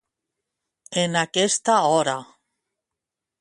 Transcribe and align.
En 1.01 1.19
aquesta 1.21 1.77
hora. 1.99 2.17